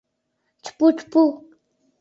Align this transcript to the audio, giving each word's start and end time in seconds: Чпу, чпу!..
Чпу, 0.65 0.85
чпу!.. 0.99 1.21